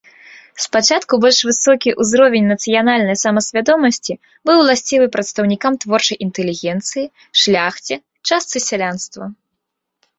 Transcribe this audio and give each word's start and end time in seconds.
Спачатку 0.63 1.13
больш 1.25 1.39
высокі 1.49 1.89
ўзровень 2.01 2.49
нацыянальнай 2.53 3.17
самасвядомасці 3.25 4.13
быў 4.49 4.55
уласцівы 4.65 5.05
прадстаўнікам 5.19 5.73
творчай 5.87 6.17
інтэлігенцыі, 6.29 7.09
шляхце, 7.45 7.95
частцы 8.29 8.57
сялянства. 8.69 9.23